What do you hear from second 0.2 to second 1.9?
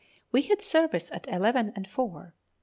We had service at eleven and